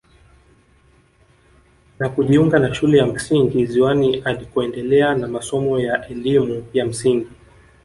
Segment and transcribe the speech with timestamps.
[1.99, 7.27] Na kujiunga na shule ya msingi ziwani alikoendelea na masomo ya elimu ya msingi